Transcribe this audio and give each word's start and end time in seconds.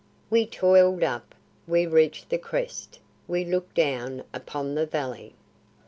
We 0.31 0.47
toiled 0.47 1.03
up; 1.03 1.35
we 1.67 1.85
reached 1.85 2.29
the 2.29 2.39
crest; 2.39 2.97
we 3.27 3.45
looked 3.45 3.75
down 3.75 4.23
upon 4.33 4.73
the 4.73 4.87
valley. 4.87 5.35